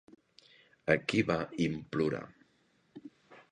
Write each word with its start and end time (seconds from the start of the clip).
A 0.93 0.95
qui 1.11 1.21
va 1.27 1.37
implorar? 1.67 2.25